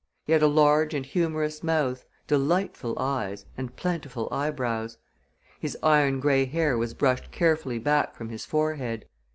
[0.25, 4.97] He had a large and humorous mouth, delightful eyes and plentiful eyebrows.
[5.59, 9.05] His iron gray hair was brushed carefully back from his forehead.